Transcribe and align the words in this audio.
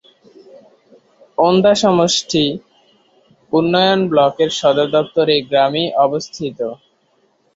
ওন্দা 1.37 1.73
সমষ্টি 1.81 2.45
উন্নয়ন 3.51 3.99
ব্লকের 4.11 4.49
সদর 4.59 4.87
দফতর 4.95 5.27
এই 5.35 5.41
গ্রামেই 5.49 5.87
অবস্থিত। 6.05 6.59